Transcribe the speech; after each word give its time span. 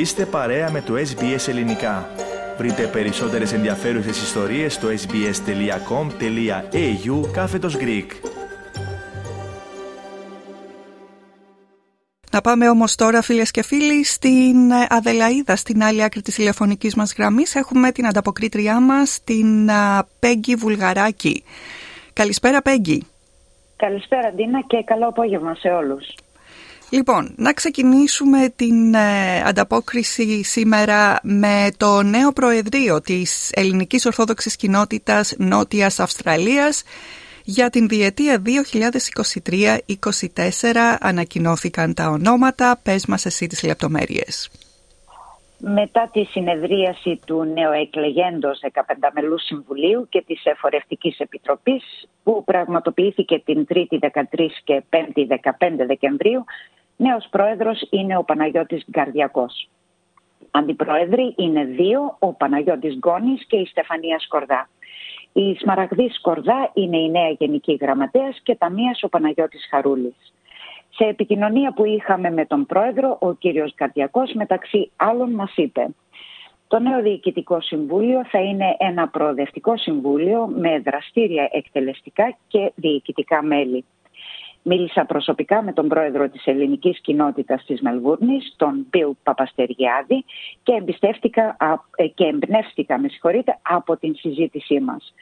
Είστε 0.00 0.26
παρέα 0.26 0.70
με 0.70 0.80
το 0.80 0.94
SBS 0.94 1.48
Ελληνικά. 1.48 2.08
Βρείτε 2.56 2.86
περισσότερες 2.86 3.52
ενδιαφέρουσες 3.52 4.22
ιστορίες 4.22 4.74
στο 4.74 4.88
sbs.com.au 4.88 5.30
κάθετος 7.32 7.76
Greek. 7.76 8.06
Να 12.32 12.40
πάμε 12.40 12.68
όμως 12.68 12.94
τώρα 12.94 13.22
φίλες 13.22 13.50
και 13.50 13.62
φίλοι 13.62 14.04
στην 14.04 14.72
Αδελαίδα, 14.88 15.56
στην 15.56 15.82
άλλη 15.82 16.02
άκρη 16.02 16.22
της 16.22 16.34
τηλεφωνικής 16.34 16.94
μας 16.94 17.14
γραμμής. 17.18 17.54
Έχουμε 17.54 17.92
την 17.92 18.06
ανταποκρίτριά 18.06 18.80
μας, 18.80 19.20
την 19.24 19.70
Πέγγι 20.18 20.54
Βουλγαράκη. 20.54 21.44
Καλησπέρα 22.12 22.62
Πέγγι. 22.62 23.06
Καλησπέρα 23.76 24.32
Ντίνα 24.32 24.62
και 24.66 24.82
καλό 24.84 25.06
απόγευμα 25.08 25.54
σε 25.54 25.68
όλους. 25.68 26.14
Λοιπόν, 26.90 27.34
να 27.36 27.52
ξεκινήσουμε 27.52 28.52
την 28.56 28.94
ε, 28.94 29.42
ανταπόκριση 29.46 30.44
σήμερα 30.44 31.18
με 31.22 31.68
το 31.76 32.02
νέο 32.02 32.32
Προεδρείο 32.32 33.00
της 33.00 33.50
Ελληνικής 33.54 34.06
Ορθόδοξης 34.06 34.56
Κοινότητας 34.56 35.34
Νότιας 35.38 36.00
Αυστραλίας 36.00 36.82
για 37.44 37.70
την 37.70 37.88
διετία 37.88 38.42
2023-2024 38.46 38.56
ανακοινώθηκαν 41.00 41.94
τα 41.94 42.08
ονόματα. 42.08 42.80
Πες 42.82 43.06
μας 43.06 43.26
εσύ 43.26 43.46
τις 43.46 43.62
λεπτομέρειες. 43.62 44.50
Μετά 45.62 46.08
τη 46.12 46.24
συνεδρίαση 46.24 47.20
του 47.26 47.44
νεοεκλεγέντος 47.44 48.60
15 48.72 48.80
μελού 49.14 49.38
Συμβουλίου 49.38 50.06
και 50.08 50.22
της 50.26 50.44
Εφορευτικής 50.44 51.18
Επιτροπής 51.18 52.08
που 52.22 52.44
πραγματοποιήθηκε 52.44 53.42
την 53.44 53.66
3η 53.68 53.98
13 54.00 54.50
και 54.64 54.82
5η 54.90 55.26
15 55.28 55.86
Δεκεμβρίου 55.86 56.44
Νέος 57.00 57.26
πρόεδρος 57.30 57.86
είναι 57.90 58.16
ο 58.16 58.24
Παναγιώτης 58.24 58.84
Γκαρδιακός. 58.90 59.68
Αντιπρόεδροι 60.50 61.34
είναι 61.36 61.64
δύο, 61.64 62.16
ο 62.18 62.32
Παναγιώτης 62.32 62.96
Γκόνης 62.96 63.46
και 63.46 63.56
η 63.56 63.66
Στεφανία 63.66 64.18
Σκορδά. 64.18 64.68
Η 65.32 65.54
Σμαραγδή 65.54 66.08
Σκορδά 66.08 66.70
είναι 66.74 66.96
η 66.96 67.10
νέα 67.10 67.28
γενική 67.28 67.78
γραμματέας 67.80 68.40
και 68.42 68.54
ταμείας 68.54 69.02
ο 69.02 69.08
Παναγιώτης 69.08 69.66
Χαρούλης. 69.70 70.32
Σε 70.88 71.04
επικοινωνία 71.04 71.72
που 71.72 71.84
είχαμε 71.84 72.30
με 72.30 72.46
τον 72.46 72.66
πρόεδρο, 72.66 73.16
ο 73.20 73.32
κύριος 73.32 73.74
Γκαρδιακός 73.74 74.32
μεταξύ 74.32 74.90
άλλων 74.96 75.30
μας 75.30 75.52
είπε 75.56 75.88
το 76.68 76.78
νέο 76.78 77.02
Διοικητικό 77.02 77.60
Συμβούλιο 77.60 78.24
θα 78.24 78.38
είναι 78.38 78.76
ένα 78.78 79.08
προοδευτικό 79.08 79.76
συμβούλιο 79.76 80.46
με 80.46 80.78
δραστήρια 80.78 81.48
εκτελεστικά 81.52 82.36
και 82.48 82.72
διοικητικά 82.74 83.42
μέλη. 83.42 83.84
Μίλησα 84.62 85.04
προσωπικά 85.04 85.62
με 85.62 85.72
τον 85.72 85.88
πρόεδρο 85.88 86.28
της 86.28 86.46
ελληνικής 86.46 87.00
κοινότητας 87.00 87.64
της 87.64 87.80
Μελβούρνης, 87.80 88.54
τον 88.56 88.86
Μπιλ 88.90 89.12
Παπαστεριάδη 89.22 90.24
και, 90.62 90.72
εμπιστεύτηκα, 90.72 91.56
ε, 91.96 92.06
και 92.06 92.24
εμπνεύστηκα 92.24 92.98
με 92.98 93.08
από 93.62 93.96
την 93.96 94.14
συζήτησή 94.14 94.80
μας. 94.80 95.14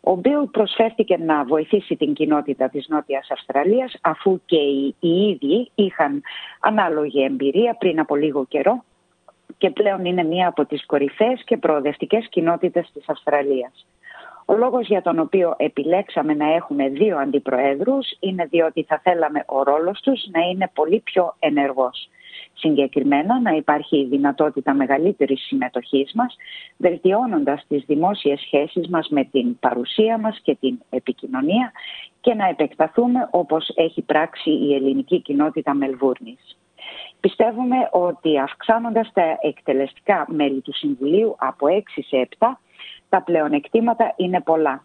Ο 0.00 0.14
Μπιλ 0.14 0.44
προσφέρθηκε 0.50 1.16
να 1.16 1.44
βοηθήσει 1.44 1.96
την 1.96 2.12
κοινότητα 2.12 2.68
της 2.68 2.88
Νότιας 2.88 3.30
Αυστραλίας 3.30 3.96
αφού 4.00 4.40
και 4.46 4.56
οι, 4.56 4.94
οι 5.00 5.28
ίδιοι 5.28 5.70
είχαν 5.74 6.22
ανάλογη 6.60 7.24
εμπειρία 7.24 7.74
πριν 7.74 8.00
από 8.00 8.16
λίγο 8.16 8.44
καιρό 8.44 8.84
και 9.58 9.70
πλέον 9.70 10.04
είναι 10.04 10.22
μία 10.22 10.48
από 10.48 10.64
τις 10.64 10.86
κορυφαίες 10.86 11.42
και 11.44 11.56
προοδευτικές 11.56 12.28
κοινότητες 12.28 12.90
της 12.94 13.08
Αυστραλίας. 13.08 13.86
Ο 14.44 14.54
λόγος 14.56 14.86
για 14.86 15.02
τον 15.02 15.18
οποίο 15.18 15.54
επιλέξαμε 15.56 16.34
να 16.34 16.54
έχουμε 16.54 16.88
δύο 16.88 17.18
αντιπροέδρους 17.18 18.16
είναι 18.20 18.44
διότι 18.44 18.82
θα 18.82 19.00
θέλαμε 19.02 19.44
ο 19.46 19.62
ρόλος 19.62 20.00
τους 20.00 20.26
να 20.32 20.40
είναι 20.40 20.70
πολύ 20.74 21.00
πιο 21.00 21.34
ενεργός. 21.38 22.08
Συγκεκριμένα 22.52 23.40
να 23.40 23.50
υπάρχει 23.50 23.96
η 23.96 24.04
δυνατότητα 24.04 24.74
μεγαλύτερης 24.74 25.40
συμμετοχής 25.46 26.12
μας, 26.14 26.36
βελτιώνοντας 26.76 27.64
τις 27.68 27.84
δημόσιες 27.86 28.40
σχέσεις 28.40 28.88
μας 28.88 29.08
με 29.08 29.24
την 29.24 29.58
παρουσία 29.58 30.18
μας 30.18 30.40
και 30.42 30.56
την 30.60 30.78
επικοινωνία 30.90 31.72
και 32.20 32.34
να 32.34 32.48
επεκταθούμε 32.48 33.28
όπως 33.30 33.72
έχει 33.74 34.02
πράξει 34.02 34.50
η 34.50 34.74
ελληνική 34.74 35.20
κοινότητα 35.20 35.74
Μελβούρνης. 35.74 36.56
Πιστεύουμε 37.20 37.76
ότι 37.92 38.38
αυξάνοντας 38.38 39.10
τα 39.12 39.38
εκτελεστικά 39.40 40.26
μέλη 40.28 40.60
του 40.60 40.74
Συμβουλίου 40.74 41.34
από 41.38 41.66
6 41.66 42.02
σε 42.06 42.28
7 42.38 42.58
τα 43.08 43.22
πλεονεκτήματα 43.22 44.12
είναι 44.16 44.40
πολλά. 44.40 44.84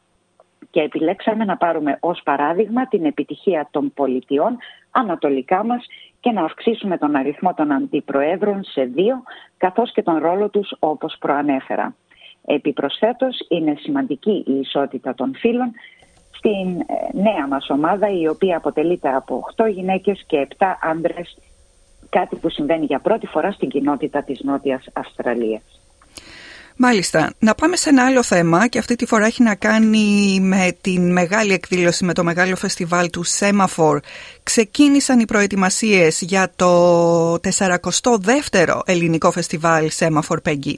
Και 0.71 0.81
επιλέξαμε 0.81 1.45
να 1.45 1.57
πάρουμε 1.57 1.97
ως 1.99 2.21
παράδειγμα 2.23 2.87
την 2.87 3.05
επιτυχία 3.05 3.67
των 3.71 3.93
πολιτιών 3.93 4.57
ανατολικά 4.91 5.63
μας 5.63 5.85
και 6.19 6.31
να 6.31 6.43
αυξήσουμε 6.43 6.97
τον 6.97 7.15
αριθμό 7.15 7.53
των 7.53 7.71
αντιπροέδρων 7.71 8.63
σε 8.63 8.83
δύο, 8.83 9.23
καθώς 9.57 9.91
και 9.91 10.03
τον 10.03 10.17
ρόλο 10.17 10.49
τους 10.49 10.75
όπως 10.79 11.15
προανέφερα. 11.19 11.95
Επιπροσθέτως 12.45 13.45
είναι 13.49 13.75
σημαντική 13.79 14.43
η 14.47 14.59
ισότητα 14.59 15.13
των 15.13 15.35
φύλων 15.35 15.71
στην 16.31 16.79
ε, 16.79 17.17
νέα 17.21 17.47
μας 17.47 17.69
ομάδα 17.69 18.09
η 18.09 18.27
οποία 18.27 18.57
αποτελείται 18.57 19.09
από 19.09 19.43
8 19.55 19.71
γυναίκες 19.71 20.23
και 20.27 20.47
7 20.57 20.65
άντρες 20.81 21.37
κάτι 22.09 22.35
που 22.35 22.49
συμβαίνει 22.49 22.85
για 22.85 22.99
πρώτη 22.99 23.27
φορά 23.27 23.51
στην 23.51 23.69
κοινότητα 23.69 24.23
της 24.23 24.41
Νότιας 24.43 24.89
Αυστραλίας. 24.93 25.78
Μάλιστα. 26.81 27.33
Να 27.39 27.55
πάμε 27.55 27.75
σε 27.75 27.89
ένα 27.89 28.05
άλλο 28.05 28.23
θέμα 28.23 28.67
και 28.67 28.79
αυτή 28.79 28.95
τη 28.95 29.05
φορά 29.05 29.25
έχει 29.25 29.43
να 29.43 29.55
κάνει 29.55 30.39
με 30.41 30.77
την 30.81 31.11
μεγάλη 31.11 31.53
εκδήλωση, 31.53 32.05
με 32.05 32.13
το 32.13 32.23
μεγάλο 32.23 32.55
φεστιβάλ 32.55 33.09
του 33.09 33.23
Semaphore. 33.25 33.97
Ξεκίνησαν 34.43 35.19
οι 35.19 35.25
προετοιμασίες 35.25 36.21
για 36.21 36.51
το 36.55 37.33
42ο 37.33 38.79
ελληνικό 38.85 39.31
φεστιβάλ 39.31 39.89
Semaphore 39.99 40.41
Peggy. 40.45 40.73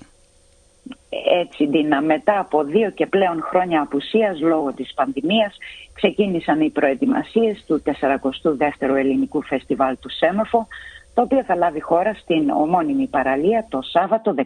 Έτσι, 1.42 1.68
Ντίνα, 1.68 2.02
μετά 2.02 2.40
από 2.40 2.64
δύο 2.64 2.90
και 2.90 3.06
πλέον 3.06 3.42
χρόνια 3.50 3.82
απουσίας 3.82 4.40
λόγω 4.42 4.74
της 4.74 4.94
πανδημίας 4.94 5.58
ξεκίνησαν 5.94 6.62
οι 6.62 6.70
προετοιμασίες 6.70 7.64
του 7.68 7.82
42ου 7.86 8.96
ελληνικού 8.98 9.42
φεστιβάλ 9.42 9.98
του 10.00 10.10
Σέμαφο 10.10 10.68
το 11.14 11.22
οποίο 11.22 11.44
θα 11.44 11.56
λάβει 11.56 11.82
χώρα 11.82 12.14
στην 12.14 12.50
ομώνυμη 12.50 13.08
παραλία 13.08 13.66
το 13.70 13.82
Σάββατο 13.82 14.34
14 14.38 14.44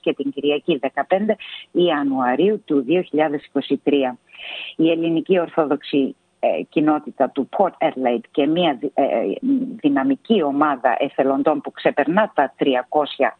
και 0.00 0.14
την 0.14 0.30
Κυριακή 0.30 0.80
15 0.82 0.90
Ιανουαρίου 1.70 2.62
του 2.64 2.84
2023. 2.88 3.76
Η 4.76 4.90
ελληνική 4.90 5.38
Ορθόδοξη 5.38 6.16
ε, 6.40 6.62
κοινότητα 6.68 7.30
του 7.30 7.48
Port 7.56 7.88
Adelaide 7.88 8.24
και 8.30 8.46
μια 8.46 8.78
ε, 8.94 9.02
ε, 9.02 9.06
δυναμική 9.76 10.42
ομάδα 10.42 10.96
εθελοντών 10.98 11.60
που 11.60 11.70
ξεπερνά 11.70 12.32
τα 12.34 12.54
300 12.58 12.64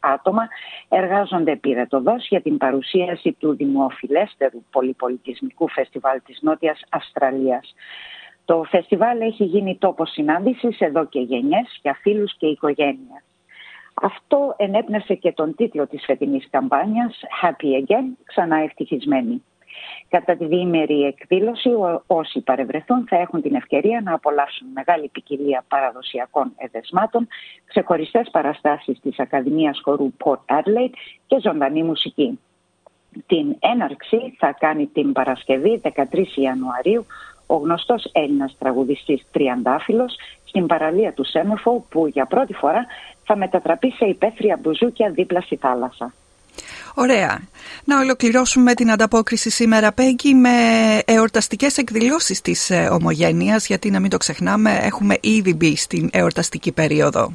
άτομα 0.01 0.49
εργάζονται 0.89 1.57
πυρετοδός 1.57 2.27
για 2.29 2.41
την 2.41 2.57
παρουσίαση 2.57 3.33
του 3.33 3.57
δημοφιλέστερου 3.57 4.63
πολυπολιτισμικού 4.71 5.69
φεστιβάλ 5.69 6.21
της 6.25 6.39
Νότιας 6.43 6.83
Αυστραλίας. 6.91 7.75
Το 8.47 8.63
φεστιβάλ 8.69 9.21
έχει 9.21 9.45
γίνει 9.45 9.77
τόπος 9.77 10.11
συνάντησης 10.11 10.81
εδώ 10.81 11.05
και 11.05 11.21
γενιές 11.21 11.79
για 11.83 11.95
φίλους 11.95 12.37
και 12.37 12.47
οικογένειας. 12.47 13.23
Αυτό 14.03 14.55
ενέπνευσε 14.57 15.15
και 15.15 15.33
τον 15.33 15.55
τίτλο 15.55 15.87
της 15.87 16.05
φετινής 16.05 16.49
καμπάνιας 16.51 17.21
«Happy 17.43 17.85
Again, 17.85 18.05
ξανά 18.25 18.57
ευτυχισμένοι». 18.57 19.43
Κατά 20.09 20.37
τη 20.37 20.45
διήμερη 20.45 21.03
εκδήλωση, 21.03 21.71
όσοι 22.07 22.41
παρευρεθούν 22.41 23.07
θα 23.09 23.17
έχουν 23.17 23.43
την 23.43 23.55
ευκαιρία 23.55 24.01
να 24.05 24.15
απολαύσουν 24.15 24.69
μεγάλη 24.75 25.09
ποικιλία 25.09 25.65
παραδοσιακών 25.69 26.53
εδεσμάτων, 26.57 27.29
ξεχωριστές 27.65 28.29
παραστάσεις 28.31 29.01
της 29.01 29.19
Ακαδημίας 29.19 29.81
Χορού 29.85 30.13
Port 30.25 30.45
Adelaide 30.47 30.95
και 31.27 31.41
ζωντανή 31.41 31.83
μουσική. 31.83 32.39
Την 33.27 33.57
έναρξη 33.59 34.35
θα 34.39 34.53
κάνει 34.53 34.87
την 34.87 35.13
Παρασκευή 35.13 35.81
13 35.85 35.93
Ιανουαρίου 36.35 37.07
ο 37.47 37.57
γνωστός 37.57 38.11
Έλληνας 38.13 38.57
τραγουδιστής 38.59 39.23
Τριαντάφυλλος 39.31 40.17
στην 40.45 40.67
παραλία 40.67 41.13
του 41.13 41.25
Σέμεφο 41.25 41.87
που 41.89 42.07
για 42.07 42.27
πρώτη 42.27 42.53
φορά 42.53 42.87
θα 43.25 43.37
μετατραπεί 43.37 43.91
σε 43.91 44.05
υπαίθρια 44.05 44.59
μπουζούκια 44.63 45.11
δίπλα 45.11 45.41
στη 45.41 45.57
θάλασσα. 45.57 46.13
Ωραία. 46.95 47.41
Να 47.85 47.99
ολοκληρώσουμε 47.99 48.75
την 48.75 48.91
ανταπόκριση 48.91 49.51
σήμερα, 49.51 49.93
Πέγκη, 49.93 50.35
με 50.35 50.51
εορταστικές 51.05 51.79
εκδηλώσεις 51.79 52.41
της 52.41 52.71
ε, 52.71 52.89
ομογένειας, 52.93 53.67
γιατί 53.67 53.91
να 53.91 54.01
μην 54.01 54.11
το 54.11 54.17
ξεχνάμε, 54.17 54.79
έχουμε 54.83 55.17
ήδη 55.21 55.55
μπει 55.55 55.77
στην 55.77 56.09
εορταστική 56.13 56.73
περίοδο. 56.73 57.33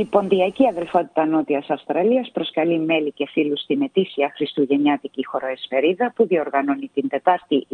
Η 0.00 0.04
Ποντιακή 0.04 0.66
Αδερφότητα 0.68 1.26
Νότιας 1.26 1.70
Αυστραλίας 1.70 2.30
προσκαλεί 2.32 2.78
μέλη 2.78 3.12
και 3.12 3.26
φίλους 3.26 3.60
στην 3.60 3.82
ετήσια 3.82 4.32
Χριστουγεννιάτικη 4.34 5.26
Χοροεσφαιρίδα 5.26 6.12
που 6.16 6.26
διοργανώνει 6.26 6.90
την 6.94 7.08
Τετάρτη 7.08 7.66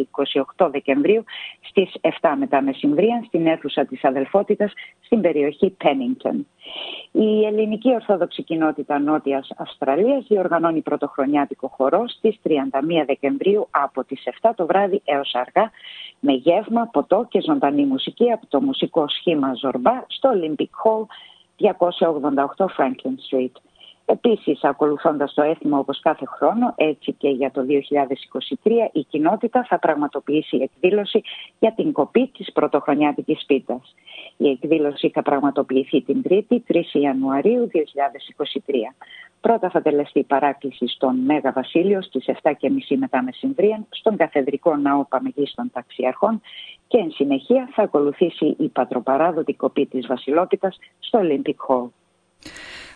28 0.57 0.69
Δεκεμβρίου 0.71 1.25
στις 1.61 1.93
7 2.21 2.35
μετά 2.39 2.63
μεσημβρία 2.63 3.23
στην 3.27 3.47
αίθουσα 3.47 3.85
της 3.85 4.05
Αδελφότητας 4.05 4.73
στην 5.01 5.21
περιοχή 5.21 5.71
Πένιγκτον. 5.71 6.47
Η 7.13 7.45
ελληνική 7.45 7.89
Ορθόδοξη 7.89 8.43
Κοινότητα 8.43 8.99
Νότιας 8.99 9.51
Αυστραλίας 9.57 10.25
διοργανώνει 10.29 10.81
πρωτοχρονιάτικο 10.81 11.69
χορό 11.69 12.09
στις 12.09 12.37
31 12.43 12.51
Δεκεμβρίου 13.07 13.69
από 13.71 14.05
τις 14.05 14.23
7 14.43 14.51
το 14.57 14.67
βράδυ 14.67 15.03
έως 15.05 15.35
αργά 15.35 15.71
με 16.21 16.33
γεύμα, 16.33 16.89
ποτό 16.93 17.27
και 17.31 17.41
ζωντανή 17.43 17.85
μουσική 17.85 18.31
από 18.33 18.47
το 18.49 18.61
μουσικό 18.61 19.09
σχήμα 19.09 19.55
Ζορμπά 19.55 20.05
στο 20.07 20.31
Olympic 20.35 20.71
Hall 20.85 21.07
288 21.61 22.71
Franklin 22.75 23.19
Street. 23.25 23.57
Επίσης, 24.13 24.65
ακολουθώντας 24.65 25.35
το 25.35 25.43
έθιμο 25.43 25.79
όπως 25.79 26.01
κάθε 26.01 26.27
χρόνο, 26.27 26.75
έτσι 26.77 27.13
και 27.13 27.29
για 27.29 27.51
το 27.51 27.63
2023, 27.63 28.89
η 28.93 29.05
κοινότητα 29.05 29.65
θα 29.69 29.79
πραγματοποιήσει 29.79 30.57
εκδήλωση 30.57 31.23
για 31.59 31.73
την 31.73 31.93
κοπή 31.93 32.27
της 32.27 32.53
πρωτοχρονιάτικης 32.53 33.45
πίτας. 33.47 33.95
Η 34.37 34.49
εκδήλωση 34.51 35.11
θα 35.15 35.23
πραγματοποιηθεί 35.23 36.03
την 36.03 36.23
3η, 36.29 36.59
3 36.67 36.83
Ιανουαρίου 36.93 37.69
2023. 37.73 38.95
Πρώτα 39.41 39.71
θα 39.71 39.83
τελεστεί 39.83 40.23
παράκληση 40.23 40.87
στον 40.87 41.17
Μέγα 41.17 41.53
Βασίλειο 41.53 42.03
στις 42.03 42.25
7.30 42.43 42.53
μετά 42.99 43.23
μεσημβρίαν 43.23 43.87
στον 43.91 44.17
Καθεδρικό 44.17 44.77
Ναό 44.77 45.05
Παμεγίστων 45.05 45.71
Ταξιαρχών 45.73 46.41
και 46.89 46.99
εν 46.99 47.11
συνεχεία 47.11 47.69
θα 47.73 47.83
ακολουθήσει 47.83 48.57
η 48.59 48.69
πατροπαράδοτη 48.69 49.55
κοπή 49.55 49.87
της 49.87 50.07
Βασιλόπιτας 50.07 50.79
στο 50.99 51.21
Olympic 51.23 51.69
Hall. 51.69 51.89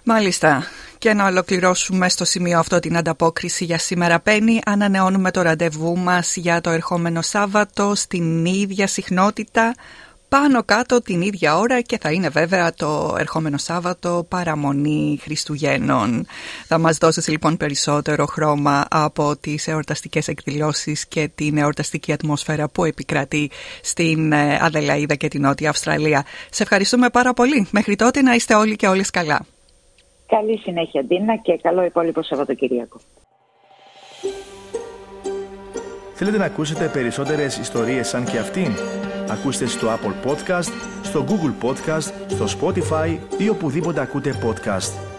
Μάλιστα. 0.05 0.67
Και 0.99 1.15
να 1.15 1.27
ολοκληρώσουμε 1.27 2.09
στο 2.09 2.25
σημείο 2.25 2.59
αυτό 2.59 2.79
την 2.79 2.97
ανταπόκριση 2.97 3.65
για 3.65 3.79
σήμερα 3.79 4.21
Πέννη. 4.21 4.61
Ανανεώνουμε 4.65 5.31
το 5.31 5.43
ραντεβού 5.43 5.99
μας 5.99 6.37
για 6.37 6.61
το 6.61 6.71
ερχόμενο 6.71 7.23
Σάββατο 7.23 7.95
στην 7.95 8.45
ίδια 8.45 8.87
συχνότητα 8.87 9.75
πάνω 10.29 10.65
κάτω 10.65 11.03
την 11.03 11.21
ίδια 11.23 11.59
ώρα 11.59 11.81
και 11.81 11.99
θα 12.01 12.11
είναι 12.11 12.29
βέβαια 12.29 12.75
το 12.75 13.17
ερχόμενο 13.19 13.59
Σάββατο 13.59 14.27
παραμονή 14.29 15.19
Χριστουγέννων. 15.23 16.27
Θα 16.67 16.79
μας 16.79 16.97
δώσεις 16.97 17.29
λοιπόν 17.29 17.57
περισσότερο 17.57 18.27
χρώμα 18.27 18.85
από 18.91 19.37
τις 19.37 19.69
εορταστικές 19.69 20.29
εκδηλώσεις 20.29 21.07
και 21.07 21.31
την 21.35 21.59
εορταστική 21.59 22.13
ατμόσφαιρα 22.13 22.69
που 22.69 22.85
επικρατεί 22.85 23.51
στην 23.83 24.33
ε, 24.33 24.59
Αδελαίδα 24.61 25.15
και 25.15 25.29
την 25.29 25.41
Νότια 25.41 25.71
Αυστραλία. 25.71 26.25
Σε 26.51 26.63
ευχαριστούμε 26.63 27.11
πάρα 27.11 27.33
πολύ. 27.33 27.67
Μέχρι 27.71 27.97
τότε 27.97 28.23
να 28.23 28.35
είστε 28.35 28.55
όλοι 28.55 28.77
και 28.77 28.87
όλες 28.87 29.11
καλά. 29.11 29.47
Καλή 30.37 30.59
συνέχεια 30.59 31.05
Ντίνα 31.05 31.37
και 31.37 31.57
καλό 31.63 31.85
υπόλοιπο 31.85 32.23
Σαββατοκυριακό. 32.23 33.01
Θέλετε 36.15 36.39
να 36.39 36.45
ακούσετε 36.45 36.91
περισσότερες 36.93 37.59
ιστορίες 37.59 38.09
σαν 38.09 38.25
και 38.25 38.39
αυτήν; 38.39 38.73
Ακούστε 39.31 39.67
στο 39.67 39.89
Apple 39.89 40.31
Podcast, 40.31 40.73
στο 41.03 41.25
Google 41.29 41.67
Podcast, 41.67 42.13
στο 42.27 42.45
Spotify 42.45 43.19
ή 43.39 43.49
οπουδήποτε 43.49 44.01
ακούτε 44.01 44.35
podcast. 44.45 45.14